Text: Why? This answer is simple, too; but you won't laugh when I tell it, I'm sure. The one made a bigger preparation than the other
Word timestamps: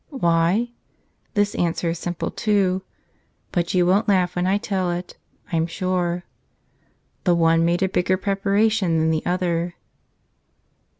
Why? 0.09 0.71
This 1.35 1.53
answer 1.53 1.91
is 1.91 1.99
simple, 1.99 2.31
too; 2.31 2.81
but 3.51 3.75
you 3.75 3.85
won't 3.85 4.07
laugh 4.07 4.35
when 4.35 4.47
I 4.47 4.57
tell 4.57 4.89
it, 4.89 5.15
I'm 5.51 5.67
sure. 5.67 6.23
The 7.23 7.35
one 7.35 7.63
made 7.63 7.83
a 7.83 7.87
bigger 7.87 8.17
preparation 8.17 8.97
than 8.97 9.11
the 9.11 9.23
other 9.27 9.75